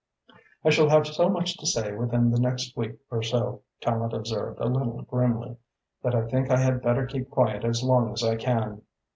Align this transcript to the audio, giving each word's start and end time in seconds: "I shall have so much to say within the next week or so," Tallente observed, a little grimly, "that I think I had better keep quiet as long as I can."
"I 0.65 0.71
shall 0.71 0.89
have 0.89 1.05
so 1.05 1.29
much 1.29 1.59
to 1.59 1.67
say 1.67 1.91
within 1.93 2.31
the 2.31 2.39
next 2.39 2.75
week 2.75 2.97
or 3.11 3.21
so," 3.21 3.61
Tallente 3.81 4.13
observed, 4.17 4.59
a 4.59 4.65
little 4.65 5.03
grimly, 5.03 5.57
"that 6.01 6.15
I 6.15 6.27
think 6.27 6.49
I 6.49 6.57
had 6.57 6.81
better 6.81 7.05
keep 7.05 7.29
quiet 7.29 7.63
as 7.63 7.83
long 7.83 8.11
as 8.11 8.23
I 8.23 8.35
can." 8.35 8.81